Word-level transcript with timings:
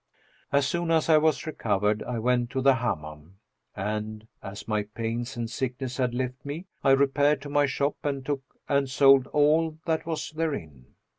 As 0.51 0.65
soon 0.65 0.89
as 0.89 1.09
I 1.09 1.19
was 1.19 1.45
recovered 1.45 2.01
I 2.01 2.17
went 2.17 2.49
to 2.49 2.61
the 2.61 2.73
Hammam 2.77 3.37
and, 3.75 4.27
as 4.41 4.67
my 4.67 4.81
pains 4.81 5.37
and 5.37 5.47
sickness 5.47 5.97
had 5.97 6.15
left 6.15 6.43
me, 6.43 6.65
I 6.83 6.89
repaired 6.93 7.39
to 7.43 7.49
my 7.49 7.67
shop 7.67 7.97
and 8.03 8.25
took 8.25 8.41
and 8.67 8.89
sold 8.89 9.27
all 9.27 9.77
that 9.85 10.07
was 10.07 10.31
therein. 10.31 10.95